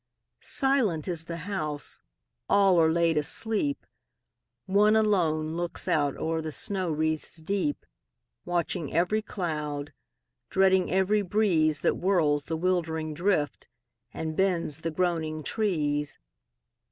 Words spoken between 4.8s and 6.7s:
alone looks out o'er the